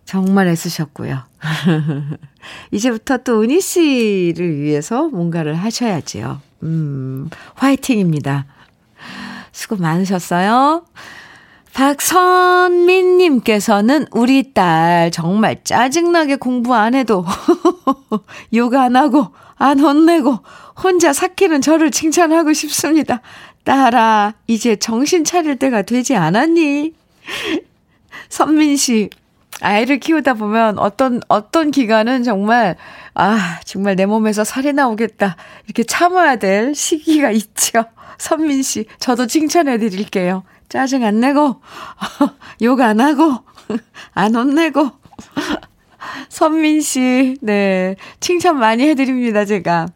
[0.05, 1.21] 정말 애쓰셨고요.
[2.73, 6.41] 이제부터 또 은희 씨를 위해서 뭔가를 하셔야지요.
[6.63, 8.47] 음, 화이팅입니다.
[9.53, 10.85] 수고 많으셨어요.
[11.75, 17.25] 박선민님께서는 우리 딸 정말 짜증나게 공부 안 해도
[18.55, 20.39] 욕 안 하고 안 혼내고
[20.83, 23.23] 혼자 삭히는 저를 칭찬하고 싶습니다.
[23.65, 26.95] 딸아, 이제 정신 차릴 때가 되지 않았니?
[28.29, 29.11] 선민 씨,
[29.61, 32.77] 아이를 키우다 보면 어떤, 어떤 기간은 정말,
[33.15, 35.37] 아, 정말 내 몸에서 살이 나오겠다.
[35.67, 37.85] 이렇게 참아야 될 시기가 있죠.
[38.19, 40.45] 선민 씨, 저도 칭찬해 드릴게요.
[40.69, 41.61] 짜증 안 내고,
[42.63, 43.45] 욕 안 하고,
[44.13, 44.91] 안 혼내고.
[46.29, 47.95] 선민 씨, 네.
[48.19, 49.87] 칭찬 많이 해드립니다, 제가.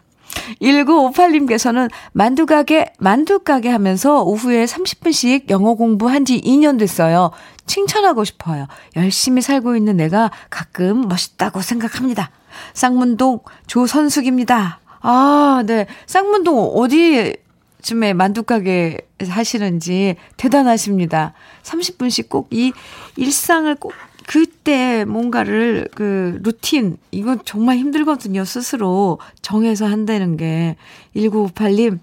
[0.61, 7.31] 1958님께서는 만두가게, 만두가게 하면서 오후에 30분씩 영어 공부한 지 2년 됐어요.
[7.66, 8.66] 칭찬하고 싶어요.
[8.96, 12.31] 열심히 살고 있는 내가 가끔 멋있다고 생각합니다.
[12.75, 14.81] 쌍문동 조선숙입니다.
[15.01, 15.87] 아, 네.
[16.07, 17.37] 쌍문동 어디
[17.83, 21.35] 쯤에 만두가게 하시는지 대단하십니다.
[21.62, 22.72] 30분씩 꼭 이
[23.16, 23.92] 일상을 꼭
[24.27, 28.45] 그때 뭔가를 그 루틴 이건 정말 힘들거든요.
[28.45, 30.77] 스스로 정해서 한다는 게
[31.15, 32.01] 1958님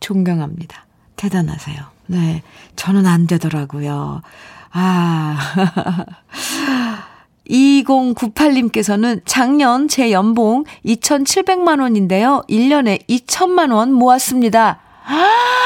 [0.00, 0.86] 존경합니다.
[1.16, 1.76] 대단하세요.
[2.06, 2.42] 네.
[2.76, 4.22] 저는 안 되더라고요.
[4.72, 5.38] 아.
[7.48, 12.42] 2098님께서는 작년 제 연봉 2,700만 원인데요.
[12.48, 14.80] 1년에 2천만 원 모았습니다.
[15.06, 15.57] 아!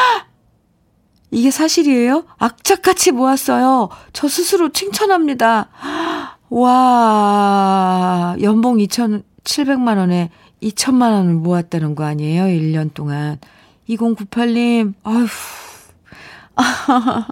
[1.33, 2.25] 이게 사실이에요?
[2.39, 3.89] 악착같이 모았어요.
[4.13, 5.69] 저 스스로 칭찬합니다.
[6.51, 10.31] 와, 연봉 2,700만 원에
[10.63, 12.45] 2천만 원을 모았다는 거 아니에요?
[12.45, 13.39] 1년 동안.
[13.89, 15.27] 2098님, 아휴.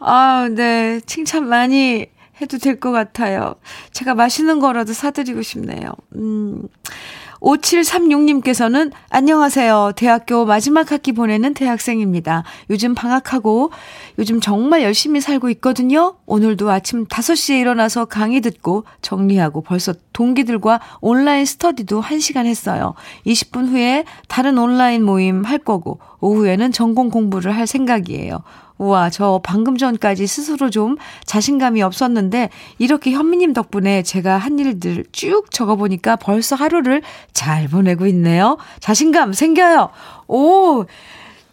[0.00, 1.00] 아, 네.
[1.06, 2.06] 칭찬 많이
[2.40, 3.54] 해도 될 것 같아요.
[3.92, 5.92] 제가 맛있는 거라도 사드리고 싶네요.
[6.16, 6.62] 음.
[7.40, 9.92] 5736님께서는 안녕하세요.
[9.96, 12.44] 대학교 마지막 학기 보내는 대학생입니다.
[12.70, 13.70] 요즘 방학하고
[14.18, 16.16] 요즘 정말 열심히 살고 있거든요.
[16.26, 22.94] 오늘도 아침 5시에 일어나서 강의 듣고 정리하고 벌써 동기들과 온라인 스터디도 1시간 했어요.
[23.26, 28.42] 20분 후에 다른 온라인 모임 할 거고 오후에는 전공 공부를 할 생각이에요.
[28.78, 35.50] 우와, 저 방금 전까지 스스로 좀 자신감이 없었는데, 이렇게 현미님 덕분에 제가 한 일들 쭉
[35.50, 38.56] 적어보니까 벌써 하루를 잘 보내고 있네요.
[38.80, 39.90] 자신감 생겨요.
[40.28, 40.84] 오,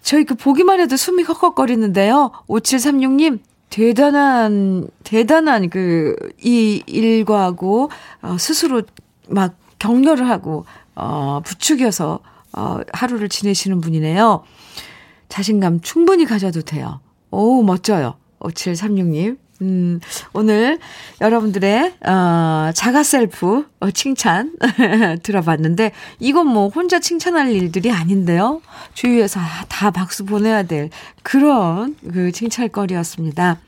[0.01, 2.31] 저희 그 보기만 해도 숨이 헉헉거리는데요.
[2.47, 3.39] 5736님,
[3.71, 7.89] 대단한, 대단한 그, 이 일과하고,
[8.21, 8.83] 어, 스스로
[9.27, 12.19] 막 격려를 하고, 어, 부추겨서,
[12.53, 14.43] 어, 하루를 지내시는 분이네요.
[15.27, 17.01] 자신감 충분히 가져도 돼요.
[17.36, 18.15] 오, 멋져요.
[18.39, 19.38] 5736님.
[19.62, 20.00] 음,
[20.32, 20.80] 오늘
[21.19, 24.54] 여러분들의, 어, 자가 셀프, 어, 칭찬
[25.21, 28.62] 들어봤는데, 이건 뭐 혼자 칭찬할 일들이 아닌데요.
[28.93, 30.89] 주위에서 다 박수 보내야 될
[31.24, 33.60] 그런 그 칭찬거리였습니다.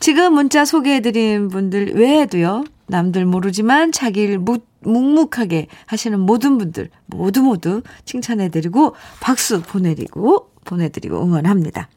[0.00, 7.82] 지금 문자 소개해드린 분들 외에도요, 남들 모르지만 자기를 묵, 묵묵하게 하시는 모든 분들, 모두 모두
[8.04, 11.88] 칭찬해드리고, 박수 보내드리고, 보내드리고 응원합니다.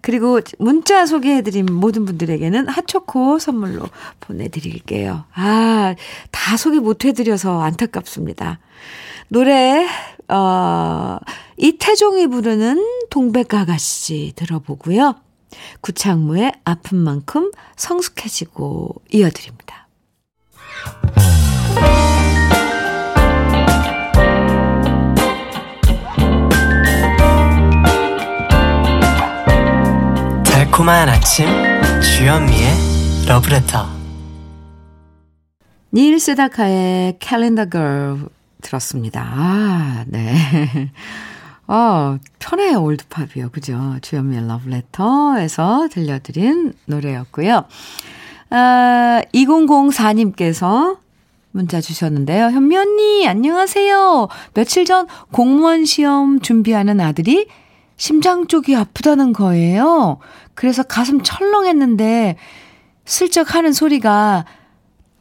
[0.00, 3.84] 그리고 문자 소개해드린 모든 분들에게는 핫초코 선물로
[4.20, 5.24] 보내드릴게요.
[5.34, 5.94] 아,
[6.30, 8.58] 다 소개 못해드려서 안타깝습니다.
[9.28, 9.86] 노래,
[10.28, 11.18] 어,
[11.56, 15.16] 이태종이 부르는 동백아가씨 들어보고요.
[15.80, 19.88] 구창무의 아픈 만큼 성숙해지고 이어드립니다.
[30.78, 31.48] 달콤한 아침
[32.00, 32.68] 주현미의
[33.26, 33.84] 러브레터
[35.92, 38.28] 닐 세다카의 캘린더 걸
[38.62, 39.20] 들었습니다.
[39.20, 40.32] 아, 네.
[41.66, 43.50] 어, 편해요, 올드팝이요.
[43.50, 43.96] 그죠?
[44.02, 47.64] 주현미의 러브레터에서 들려드린 노래였고요.
[48.50, 50.98] 아, 2004님께서
[51.50, 52.50] 문자 주셨는데요.
[52.50, 54.28] 현미 언니, 안녕하세요.
[54.54, 57.48] 며칠 전 공무원 시험 준비하는 아들이
[57.98, 60.18] 심장 쪽이 아프다는 거예요.
[60.58, 62.34] 그래서 가슴 철렁했는데
[63.04, 64.44] 슬쩍 하는 소리가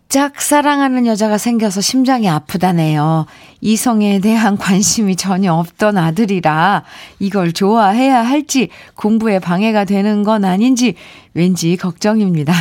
[0.09, 3.27] 짝사랑하는 여자가 생겨서 심장이 아프다네요.
[3.61, 6.85] 이성에 대한 관심이 전혀 없던 아들이라
[7.19, 10.95] 이걸 좋아해야 할지 공부에 방해가 되는 건 아닌지
[11.35, 12.51] 왠지 걱정입니다.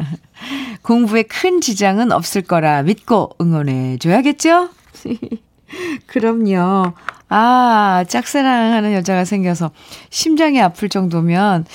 [0.80, 4.70] 공부에 큰 지장은 없을 거라 믿고 응원해 줘야겠죠?
[6.06, 6.94] 그럼요.
[7.28, 9.70] 아, 짝사랑하는 여자가 생겨서
[10.08, 11.66] 심장이 아플 정도면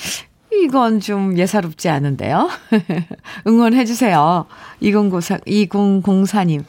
[0.51, 2.49] 이건 좀 예사롭지 않은데요.
[3.47, 4.45] 응원해주세요.
[4.81, 6.63] 2004, 2004님.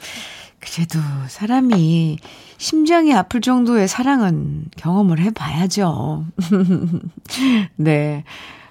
[0.59, 2.17] 그래도 사람이
[2.57, 6.25] 심장이 아플 정도의 사랑은 경험을 해봐야죠.
[7.75, 8.23] 네.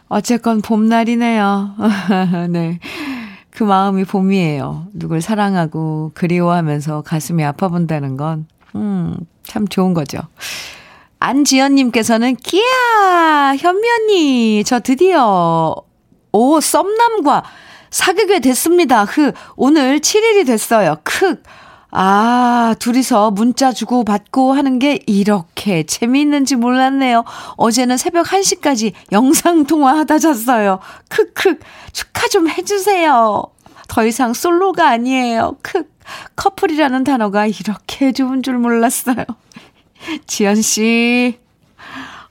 [0.09, 1.75] 어쨌건 봄날이네요.
[2.51, 2.79] 네.
[3.51, 4.89] 그 마음이 봄이에요.
[4.95, 10.19] 누굴 사랑하고 그리워하면서 가슴이 아파 본다는 건, 음, 참 좋은 거죠.
[11.23, 13.55] 안지연님께서는, 끼야!
[13.59, 15.75] 현미 언니, 저 드디어,
[16.33, 17.45] 오, 썸남과
[17.91, 19.05] 사귀게 됐습니다.
[19.05, 20.97] 흐, 오늘 7일이 됐어요.
[21.05, 21.41] 크.
[21.93, 27.25] 아, 둘이서 문자 주고 받고 하는 게 이렇게 재미있는지 몰랐네요.
[27.57, 30.81] 어제는 새벽 1시까지 영상통화 하다 잤어요.
[31.09, 31.59] 크크.
[31.93, 33.45] 축하 좀 해주세요.
[33.89, 35.59] 더 이상 솔로가 아니에요.
[35.61, 35.85] 크.
[36.35, 39.25] 커플이라는 단어가 이렇게 좋은 줄 몰랐어요.
[40.27, 41.39] 지연 씨,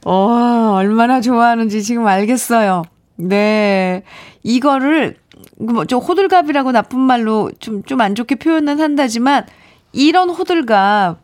[0.06, 2.84] 어, 얼마나 좋아하는지 지금 알겠어요.
[3.18, 4.04] 네.
[4.44, 5.18] 이거를,
[5.58, 9.46] 뭐, 좀 호들갑이라고 나쁜 말로 좀, 좀 안 좋게 표현은 한다지만,
[9.94, 11.20] 이런 호들갑,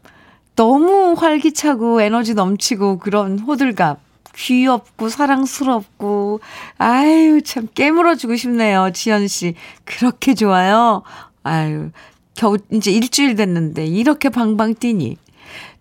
[0.55, 3.99] 너무 활기차고 에너지 넘치고 그런 호들갑.
[4.39, 6.41] 귀엽고 사랑스럽고
[6.77, 11.01] 아유 참 깨물어주고 싶네요 지연 씨 그렇게 좋아요
[11.41, 11.89] 아유
[12.35, 15.17] 겨우 이제 일주일 됐는데 이렇게 방방 뛰니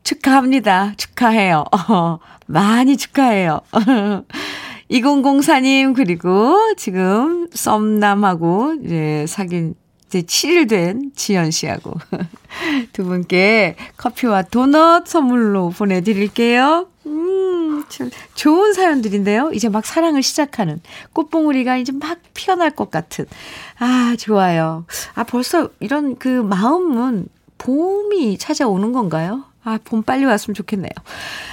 [0.02, 0.94] 축하합니다.
[0.96, 1.64] 축하해요.
[1.88, 3.60] 어, 많이 축하해요.
[4.90, 9.74] 2004님, 그리고 지금 썸남하고 이제 사귄
[10.08, 11.92] 이제 7일 된 지연 씨하고
[12.92, 16.86] 두 분께 커피와 도넛 선물로 보내드릴게요.
[17.06, 19.50] 음, 참 좋은 사연들인데요.
[19.52, 20.80] 이제 막 사랑을 시작하는
[21.12, 23.26] 꽃봉우리가 이제 막 피어날 것 같은.
[23.78, 24.84] 아, 좋아요.
[25.14, 29.44] 아, 벌써 이런 그 마음은 봄이 찾아오는 건가요?
[29.66, 30.90] 아, 봄 빨리 왔으면 좋겠네요.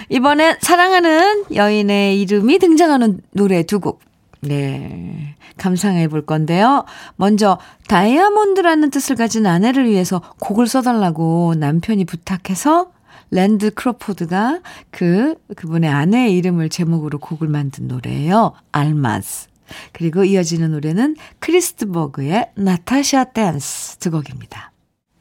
[0.09, 4.01] 이번엔 사랑하는 여인의 이름이 등장하는 노래 두 곡.
[4.41, 5.35] 네.
[5.57, 6.85] 감상해 볼 건데요.
[7.15, 12.91] 먼저, 다이아몬드라는 뜻을 가진 아내를 위해서 곡을 써달라고 남편이 부탁해서
[13.31, 14.59] 랜드 크로포드가
[14.91, 18.53] 그, 그분의 아내의 이름을 제목으로 곡을 만든 노래예요.
[18.71, 19.47] Almaz.
[19.91, 24.71] 그리고 이어지는 노래는 크리스 디 버그의 Natasha Dance 두 곡입니다.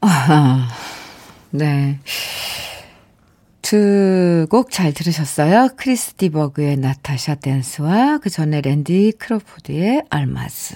[0.01, 0.67] 아,
[1.49, 1.99] 네.
[3.63, 5.69] 두 곡 잘 들으셨어요?
[5.77, 10.75] 크리스 디 버그의 Natasha Dance와 그 전에 랜디 크로포드의 Almaz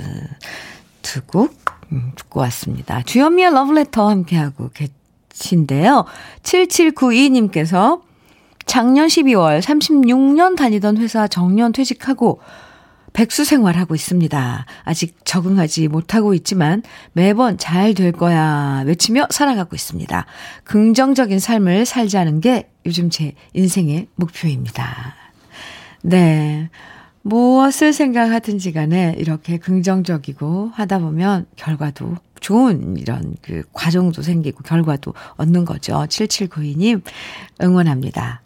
[1.02, 1.54] 두곡
[1.92, 3.04] 음, 듣고 왔습니다.
[3.04, 6.06] 주현미의 러브레터 함께하고 계신데요.
[6.44, 8.02] 7792님께서
[8.66, 12.40] 작년 12월 36년 다니던 회사 정년 퇴직하고
[13.18, 14.66] 백수 생활하고 있습니다.
[14.84, 20.26] 아직 적응하지 못하고 있지만 매번 잘 될 거야 외치며 살아가고 있습니다.
[20.66, 25.16] 긍정적인 삶을 살자는 게 요즘 제 인생의 목표입니다.
[26.04, 26.70] 네.
[27.24, 35.66] 무엇을 생각하든지 간에 이렇게 긍정적이고 하다 보면 결과도 좋은 이런 그 과정도 생기고 결과도 얻는
[35.66, 35.94] 거죠.
[36.08, 37.02] 7792님
[37.64, 38.44] 응원합니다.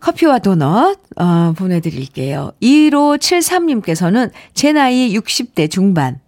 [0.00, 2.52] 커피와 도넛 어, 보내드릴게요.
[2.62, 6.20] 1573님께서는 제 나이 60대 중반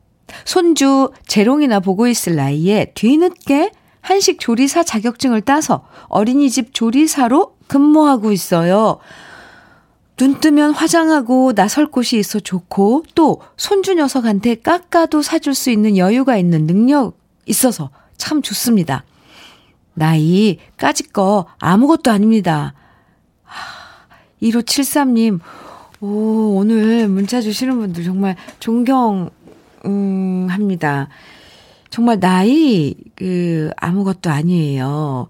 [0.45, 8.99] 손주 재롱이나 보고 있을 나이에 뒤늦게 한식 조리사 자격증을 따서 어린이집 조리사로 근무하고 있어요.
[10.17, 16.37] 눈 뜨면 화장하고 나설 곳이 있어 좋고 또 손주 녀석한테 깎아도 사줄 수 있는 여유가
[16.37, 17.17] 있는 능력
[17.47, 19.05] 있어서 참 좋습니다.
[19.95, 22.75] 나이 까짓 거 아무것도 아닙니다.
[24.43, 25.41] 1573님,
[26.01, 29.31] 오, 오늘 문자 주시는 분들 정말 존경,
[29.87, 31.09] 음, 합니다.
[31.91, 35.29] 정말 나이, 그, 아무것도 아니에요.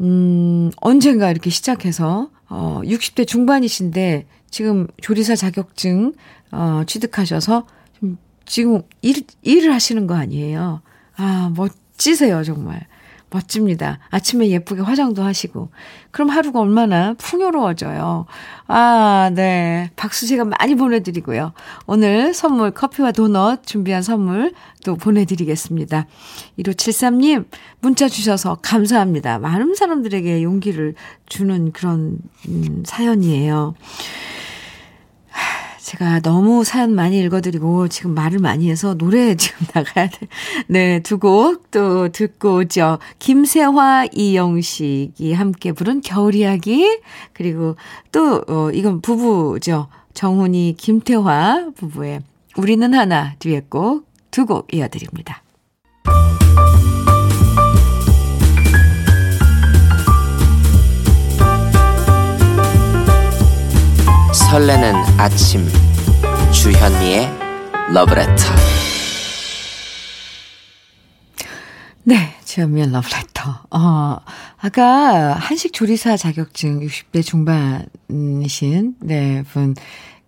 [0.00, 6.14] 음, 언젠가 이렇게 시작해서 어, 60대 중반이신데 지금 조리사 자격증
[6.50, 7.66] 어, 취득하셔서
[8.46, 10.80] 지금 일, 일을 하시는 거 아니에요.
[11.16, 12.86] 아, 멋지세요, 정말.
[13.30, 13.98] 멋집니다.
[14.10, 15.70] 아침에 예쁘게 화장도 하시고.
[16.10, 18.26] 그럼 하루가 얼마나 풍요로워져요.
[18.66, 19.90] 아, 네.
[19.96, 21.52] 박수 제가 많이 보내드리고요.
[21.86, 24.52] 오늘 선물, 커피와 도넛 준비한 선물
[24.84, 26.06] 또 보내드리겠습니다.
[26.58, 27.46] 1573님,
[27.80, 29.38] 문자 주셔서 감사합니다.
[29.38, 30.94] 많은 사람들에게 용기를
[31.26, 32.18] 주는 그런,
[32.48, 33.74] 음, 사연이에요.
[35.90, 40.28] 제가 너무 사연 많이 읽어드리고 지금 말을 많이 해서 노래 지금 나가야 돼.
[40.68, 42.98] 네, 두 곡 또 듣고 오죠.
[43.18, 47.00] 김세화, 이영식이 함께 부른 겨울 이야기.
[47.32, 47.74] 그리고
[48.12, 49.88] 또, 어, 이건 부부죠.
[50.14, 52.20] 정훈이, 김태화 부부의
[52.56, 55.42] 우리는 하나 뒤에 곡 두 곡 이어드립니다.
[64.48, 65.68] 설레는 아침
[66.52, 67.30] 주현미의
[67.92, 68.34] 러브레터
[72.02, 73.50] 네, 주현미의 러브레터.
[73.70, 74.16] 어,
[74.58, 79.74] 아까 한식 조리사 자격증 60대 중반이신 네, 분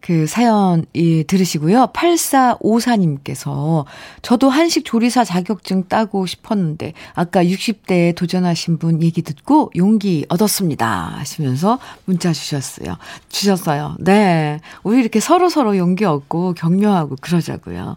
[0.03, 1.93] 그 사연 이 들으시고요.
[1.95, 3.85] 8454님께서
[4.21, 11.15] 저도 한식 조리사 자격증 따고 싶었는데 아까 60대에 도전하신 분 얘기 듣고 용기 얻었습니다.
[11.17, 12.97] 하시면서 문자 주셨어요.
[13.29, 13.97] 주셨어요.
[14.01, 14.59] 네.
[14.83, 17.97] 우리 이렇게 서로서로 용기 얻고 격려하고 그러자고요.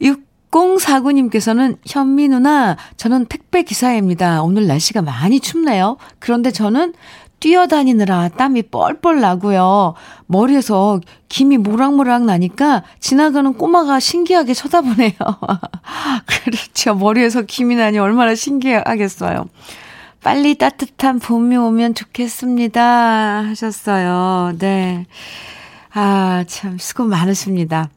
[0.00, 4.42] 6049님께서는 현미 누나, 저는 택배 기사입니다.
[4.42, 5.96] 오늘 날씨가 많이 춥네요.
[6.20, 6.94] 그런데 저는
[7.42, 9.94] 뛰어다니느라 땀이 뻘뻘 나고요.
[10.26, 15.10] 머리에서 김이 모락모락 나니까 지나가는 꼬마가 신기하게 쳐다보네요.
[16.24, 16.94] 그렇죠.
[16.94, 19.46] 머리에서 김이 나니 얼마나 신기하겠어요.
[20.22, 23.48] 빨리 따뜻한 봄이 오면 좋겠습니다.
[23.48, 24.52] 하셨어요.
[24.60, 25.06] 네.
[25.94, 27.90] 아, 참, 수고 많으십니다.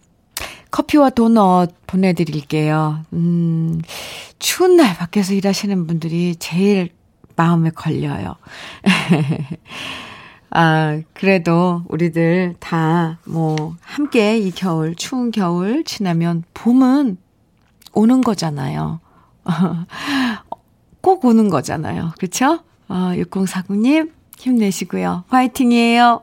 [0.72, 3.02] 커피와 도넛 보내드릴게요.
[3.14, 3.80] 음,
[4.40, 6.90] 추운 날 밖에서 일하시는 분들이 제일
[7.36, 8.36] 마음에 걸려요.
[10.52, 17.18] 아, 그래도 우리들 다 뭐 함께 이 겨울, 추운 겨울 지나면 봄은
[17.94, 19.00] 오는 거잖아요.
[21.02, 22.14] 꼭 오는 거잖아요.
[22.20, 22.60] 그쵸?
[22.88, 25.24] 어, 6049님 힘내시고요.
[25.28, 26.22] 화이팅이에요.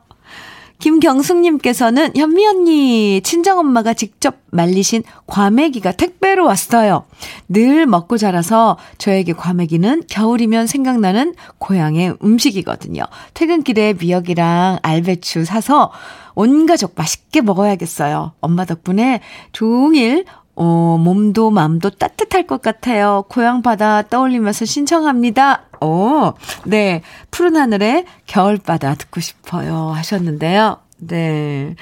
[0.83, 7.05] 김경숙님께서는 현미 언니, 친정엄마가 직접 말리신 과메기가 택배로 왔어요.
[7.49, 13.05] 늘 먹고 자라서 저에게 과메기는 겨울이면 생각나는 고향의 음식이거든요.
[13.33, 15.93] 퇴근길에 미역이랑 알배추 사서
[16.35, 18.33] 온 가족 맛있게 먹어야겠어요.
[18.41, 19.21] 엄마 덕분에
[19.53, 20.25] 종일
[20.55, 23.25] 어, 몸도 마음도 따뜻할 것 같아요.
[23.29, 25.65] 고향 바다 떠올리면서 신청합니다.
[25.81, 26.35] 오,
[26.65, 27.03] 네.
[27.31, 29.91] 푸른 하늘에 겨울 바다 듣고 싶어요.
[29.95, 30.79] 하셨는데요.
[30.99, 31.75] 네.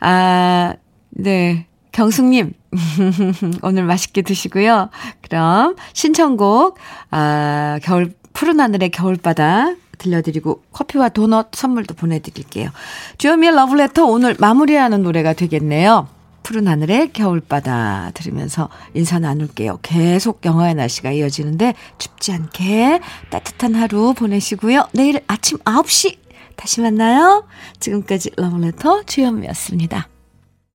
[0.00, 0.74] 아,
[1.10, 1.66] 네.
[1.92, 2.52] 경숙님,
[3.62, 4.90] 오늘 맛있게 드시고요.
[5.22, 6.76] 그럼 신청곡,
[7.10, 12.70] 아, 겨울, 푸른 하늘의 겨울바다 들려드리고 커피와 도넛 선물도 보내드릴게요.
[13.18, 16.06] 주요미의 러브레터 오늘 마무리하는 노래가 되겠네요.
[16.48, 19.80] 푸른 하늘의 겨울바다 들으면서 인사 나눌게요.
[19.82, 24.88] 계속 영화의 날씨가 이어지는데 춥지 않게 따뜻한 하루 보내시고요.
[24.94, 26.16] 내일 아침 9시
[26.56, 27.46] 다시 만나요.
[27.80, 30.08] 지금까지 러브레터 주현미였습니다.